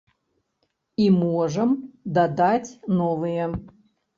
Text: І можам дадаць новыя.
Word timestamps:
І 1.03 1.09
можам 1.17 1.75
дадаць 2.17 2.75
новыя. 2.99 3.45